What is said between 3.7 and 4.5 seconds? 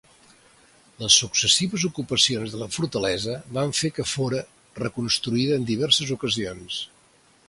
fer que fóra